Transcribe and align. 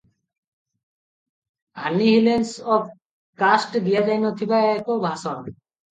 Annihilation 1.89 2.77
of 2.77 2.89
caste 3.43 3.83
ଦିଆଯାଇନଥିବା 3.89 4.63
ଏକ 4.75 4.97
ଭାଷଣ। 5.05 5.37